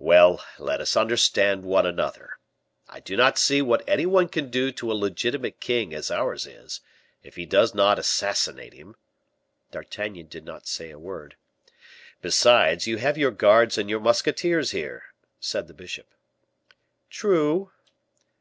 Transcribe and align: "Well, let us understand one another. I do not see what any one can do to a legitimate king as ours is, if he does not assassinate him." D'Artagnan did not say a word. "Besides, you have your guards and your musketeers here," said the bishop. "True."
"Well, 0.00 0.44
let 0.58 0.80
us 0.80 0.96
understand 0.96 1.62
one 1.62 1.86
another. 1.86 2.38
I 2.88 2.98
do 2.98 3.16
not 3.16 3.38
see 3.38 3.62
what 3.62 3.88
any 3.88 4.04
one 4.04 4.26
can 4.26 4.50
do 4.50 4.72
to 4.72 4.90
a 4.90 4.94
legitimate 4.98 5.60
king 5.60 5.94
as 5.94 6.10
ours 6.10 6.44
is, 6.44 6.80
if 7.22 7.36
he 7.36 7.46
does 7.46 7.72
not 7.72 7.96
assassinate 7.96 8.72
him." 8.72 8.96
D'Artagnan 9.70 10.26
did 10.26 10.44
not 10.44 10.66
say 10.66 10.90
a 10.90 10.98
word. 10.98 11.36
"Besides, 12.20 12.88
you 12.88 12.96
have 12.96 13.16
your 13.16 13.30
guards 13.30 13.78
and 13.78 13.88
your 13.88 14.00
musketeers 14.00 14.72
here," 14.72 15.04
said 15.38 15.68
the 15.68 15.72
bishop. 15.74 16.14
"True." 17.08 17.70